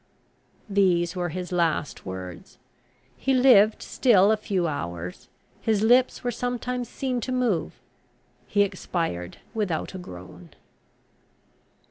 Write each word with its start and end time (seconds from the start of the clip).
These 0.67 1.15
were 1.15 1.29
his 1.29 1.51
last 1.51 2.07
words. 2.07 2.57
He 3.17 3.35
lived 3.35 3.83
still 3.83 4.31
a 4.31 4.35
few 4.35 4.65
hours; 4.67 5.29
his 5.61 5.83
lips 5.83 6.23
were 6.23 6.31
sometimes 6.31 6.89
seen 6.89 7.21
to 7.21 7.31
move; 7.31 7.79
he 8.47 8.63
expired 8.63 9.37
without 9.53 9.93
a 9.93 9.99
groan. 9.99 10.55